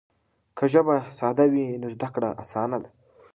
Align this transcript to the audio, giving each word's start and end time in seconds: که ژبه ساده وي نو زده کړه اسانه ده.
که 0.57 0.65
ژبه 0.73 0.95
ساده 1.19 1.45
وي 1.51 1.65
نو 1.81 1.87
زده 1.95 2.07
کړه 2.13 2.29
اسانه 2.43 2.77
ده. 2.83 2.89